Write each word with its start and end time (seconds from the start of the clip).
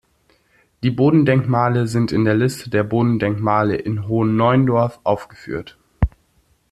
Die 0.81 0.89
Bodendenkmale 0.89 1.85
sind 1.85 2.11
in 2.11 2.25
der 2.25 2.33
Liste 2.33 2.71
der 2.71 2.83
Bodendenkmale 2.83 3.75
in 3.75 4.07
Hohen 4.07 4.35
Neuendorf 4.35 4.99
aufgeführt. 5.03 5.77